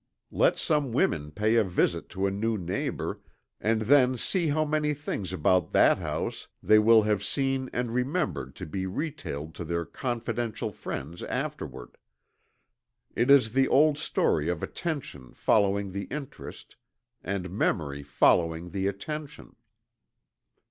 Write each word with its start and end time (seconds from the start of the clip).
Let 0.31 0.57
some 0.57 0.93
women 0.93 1.29
pay 1.29 1.57
a 1.57 1.63
visit 1.63 2.09
to 2.09 2.25
a 2.25 2.31
new 2.31 2.57
neighbor, 2.57 3.21
and 3.59 3.81
then 3.81 4.17
see 4.17 4.47
how 4.47 4.65
many 4.65 4.95
things 4.95 5.31
about 5.31 5.73
that 5.73 5.99
house 5.99 6.47
they 6.63 6.79
will 6.79 7.03
have 7.03 7.23
seen 7.23 7.69
and 7.71 7.91
remembered 7.91 8.55
to 8.55 8.65
be 8.65 8.87
retailed 8.87 9.53
to 9.53 9.63
their 9.63 9.85
confidential 9.85 10.71
friends 10.71 11.21
afterward. 11.21 11.97
It 13.15 13.29
is 13.29 13.51
the 13.51 13.67
old 13.67 13.99
story 13.99 14.49
of 14.49 14.63
attention 14.63 15.33
following 15.35 15.91
the 15.91 16.05
interest, 16.05 16.77
and 17.23 17.51
memory 17.51 18.01
following 18.01 18.71
the 18.71 18.87
attention. 18.87 19.55